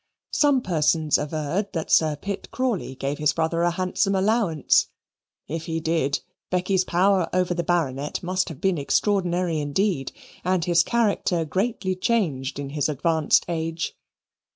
Some 0.31 0.63
persons 0.63 1.19
averred 1.19 1.73
that 1.73 1.91
Sir 1.91 2.15
Pitt 2.15 2.49
Crawley 2.49 2.95
gave 2.95 3.19
his 3.19 3.33
brother 3.33 3.61
a 3.61 3.69
handsome 3.69 4.15
allowance; 4.15 4.87
if 5.47 5.65
he 5.67 5.79
did, 5.79 6.21
Becky's 6.49 6.83
power 6.83 7.29
over 7.31 7.53
the 7.53 7.61
Baronet 7.63 8.23
must 8.23 8.49
have 8.49 8.59
been 8.59 8.79
extraordinary 8.79 9.59
indeed, 9.59 10.11
and 10.43 10.65
his 10.65 10.81
character 10.81 11.45
greatly 11.45 11.95
changed 11.95 12.57
in 12.57 12.71
his 12.71 12.89
advanced 12.89 13.45
age. 13.47 13.95